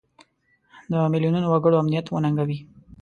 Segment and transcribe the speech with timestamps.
[0.91, 2.59] د میلیونونو وګړو امنیت وننګوي.